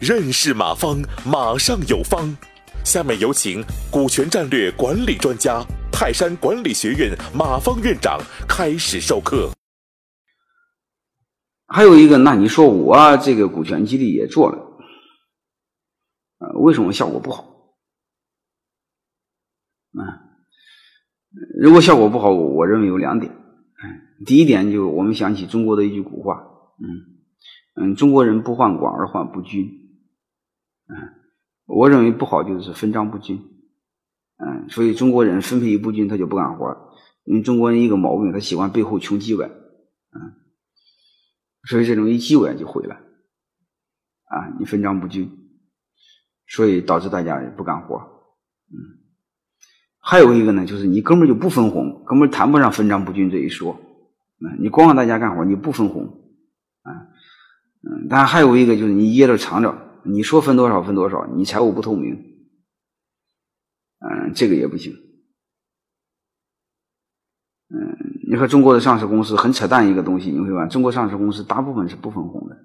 [0.00, 2.36] 认识马方，马上有方。
[2.84, 9.50] 下面有请股权战略管理专家、泰山管理学院马方院长开始授课。
[11.68, 14.58] 还有一个，那你说我这个股权激励也做了，
[16.38, 17.44] 呃，为什么效果不好？
[19.92, 20.02] 啊，
[21.60, 23.32] 如果效果不好，我认为有两点。
[24.24, 26.42] 第一点就我们想起中国的一句古话，
[26.78, 27.12] 嗯
[27.74, 29.80] 嗯，中国人不患寡而患不均。
[30.88, 30.96] 嗯，
[31.66, 33.38] 我认为不好就是分赃不均，
[34.36, 36.92] 嗯，所以中国人分配不均，他就不干活
[37.24, 40.34] 因为中国人一个毛病，他喜欢背后穷叽歪，嗯，
[41.68, 42.96] 所以这种一叽歪就毁了，
[44.24, 45.30] 啊，你分赃不均，
[46.46, 47.96] 所以导致大家也不干活
[48.68, 48.76] 嗯，
[50.00, 53.80] 还有一个呢，就是你根本就不分红，根本谈不上分赃不均这一说，
[54.58, 56.04] 你光让大家干活你不分红，
[56.82, 56.90] 啊，
[57.82, 59.90] 嗯，但还有一个就是你掖着藏着。
[60.04, 62.12] 你说分多少分多少，你财务不透明，
[64.00, 64.92] 嗯，这个也不行。
[67.68, 67.96] 嗯，
[68.28, 72.56] 你和中国的上市公司很扯淡一个东西，你会发现中国上市公司大部分是不分红的，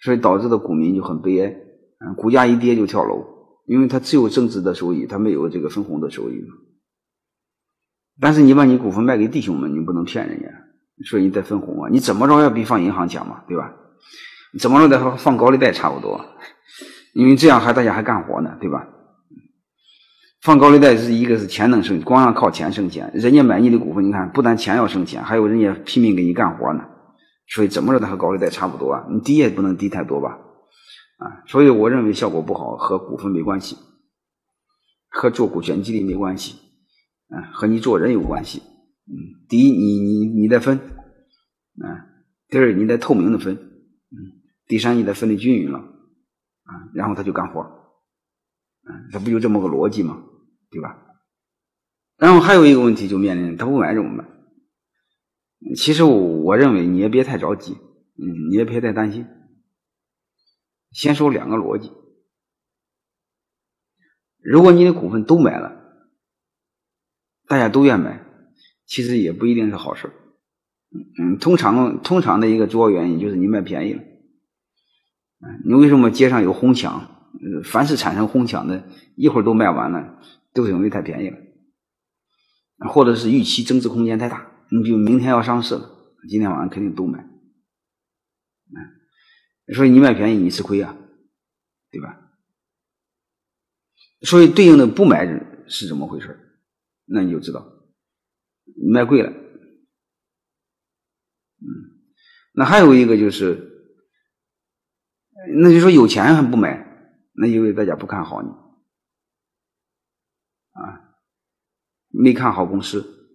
[0.00, 1.56] 所以导致的股民就很悲哀，
[2.00, 3.24] 嗯，股价一跌就跳楼，
[3.66, 6.44] 因为它只有增值的收益，它没有这个分红的收益。
[8.20, 10.48] 但是你把你股份卖给弟兄们，你不能骗人家，
[11.04, 13.72] 说你在分红啊，你怎么着要比放银行强嘛，对吧？
[14.60, 16.24] 怎么着得和放高利贷差不多，
[17.14, 18.86] 因为这样还大家还干活呢，对吧？
[20.42, 26.84] 放高利贷是一个是钱能生，光让靠钱生钱，人家买你的股份，你看不但钱要生钱，还有人家拼命给你干活呢，
[27.48, 29.06] 所以怎么着它和高利贷差不多啊？
[29.10, 30.38] 你低也不能低太多吧？
[31.18, 33.76] 啊，所以我认为效果不好和股份没关系，
[35.08, 36.56] 和做股权激励没关系，
[37.28, 38.60] 啊，和你做人有关系。
[39.04, 40.21] 嗯，第一，你你
[40.52, 42.12] 你得分，啊，
[42.48, 44.42] 第二，你得透明的分，嗯。
[44.66, 47.62] 第三，你得分的均匀了，啊，然后他就干活，
[48.82, 50.22] 嗯，他不就这么个逻辑吗？
[50.70, 51.06] 对吧？
[52.18, 54.28] 然后还有一个问题就面临他不买怎么办？
[55.74, 59.26] 其实我认为你也别太着急，嗯，你也别太担心。
[60.90, 61.90] 先说两个逻辑：
[64.42, 65.96] 如果你的股份都买了，
[67.46, 68.22] 大家都愿买，
[68.84, 70.12] 其实也不一定是好事
[71.18, 74.02] 嗯，通常通常的一个主要原因就是你卖便宜了。
[75.64, 77.08] 你为什么街上有哄抢？
[77.64, 78.84] 凡是产生哄抢的，
[79.16, 80.20] 一会儿都卖完了，
[80.52, 81.38] 都是因为太便宜了，
[82.90, 84.52] 或者是预期增值空间太大。
[84.70, 85.90] 你比如明天要上市了，
[86.28, 87.26] 今天晚上肯定都买。
[89.74, 90.94] 所以你卖便宜，你吃亏啊，
[91.90, 92.18] 对吧？
[94.20, 95.26] 所以对应的不买
[95.66, 96.38] 是怎么回事？
[97.06, 97.66] 那你就知道，
[98.76, 99.32] 你卖贵了。
[101.62, 102.02] 嗯，
[102.54, 103.70] 那还有一个就是。
[105.54, 106.86] 那就说有钱还不买，
[107.32, 108.48] 那因为大家不看好你，
[110.70, 111.18] 啊，
[112.10, 113.28] 没看好公司，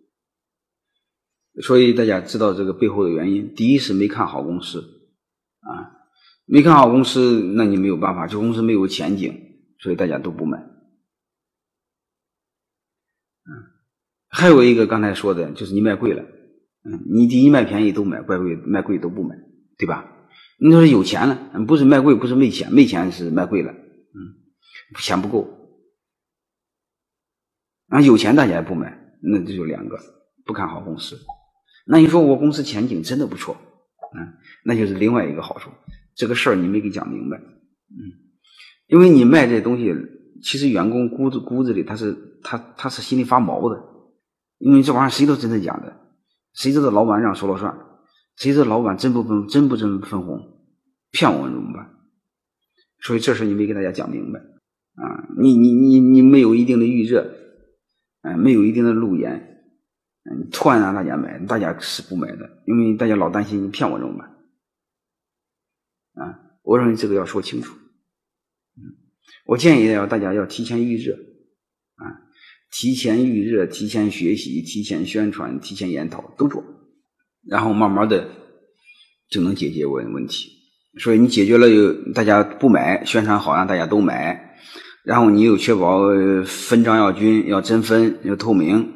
[1.61, 3.53] 所以大家知道这个背后的原因。
[3.53, 4.79] 第一是没看好公司，
[5.59, 5.99] 啊，
[6.45, 9.37] 没看好公司，那你没有办法，这公司没有前景，
[9.79, 10.59] 所以大家都不买。
[13.43, 13.51] 嗯，
[14.29, 16.23] 还有一个刚才说的就是你卖贵了，
[16.83, 19.35] 嗯，你第一卖便宜都买，怪贵卖贵都不买，
[19.77, 20.13] 对吧？
[20.59, 21.35] 你说是有钱了，
[21.67, 24.17] 不是卖贵，不是没钱，没钱是卖贵了，嗯，
[24.99, 25.47] 钱不够。
[27.89, 29.97] 啊，有钱大家也不买，那这就两个
[30.45, 31.17] 不看好公司。
[31.85, 33.55] 那你说我公司前景真的不错，
[34.17, 34.33] 嗯，
[34.65, 35.69] 那就是另外一个好处。
[36.15, 38.11] 这个事儿你没给讲明白，嗯，
[38.87, 39.93] 因为你卖这东西，
[40.41, 43.79] 其实员工骨子骨子里他是他他是心里发毛的，
[44.57, 45.95] 因为这玩意儿谁都真的假的，
[46.57, 47.77] 谁知道老板让说了算。
[48.35, 50.39] 谁知道老板真不分真不真分红，
[51.11, 51.93] 骗我们怎么办？
[52.99, 55.29] 所以这事你没给大家讲明白啊！
[55.37, 57.31] 你你你你没有一定的预热，
[58.23, 59.63] 嗯，没有一定的路演，
[60.23, 64.27] 嗯，突然让大家买，大家是不买的，因为大家老担心你骗我怎么办？
[66.25, 67.75] 啊，我认为这个要说清楚。
[68.75, 68.97] 嗯，
[69.45, 71.15] 我建议要大家要提前预热，
[72.71, 76.63] 提前预热，提前学习，提前宣传，提前研讨，都做。
[77.47, 78.29] 然后慢慢的
[79.29, 80.49] 就能解决问问题，
[80.99, 84.57] 所以你解决了有大家不买，宣传好让大家都买，
[85.05, 86.01] 然后你又确保
[86.45, 88.93] 分赃要均，要真分，要透明，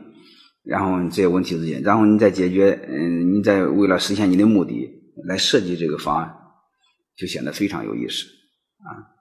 [0.64, 4.90] 然后这些问题之间，然后你再解决，嗯，你再为了实现你的目的
[5.26, 6.30] 来设计这个方案，
[7.16, 8.26] 就显得非常有意思
[8.80, 9.21] 啊。